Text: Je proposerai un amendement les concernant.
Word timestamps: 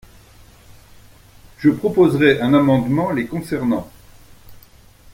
Je 1.59 1.69
proposerai 1.69 2.41
un 2.41 2.55
amendement 2.55 3.11
les 3.11 3.27
concernant. 3.27 3.87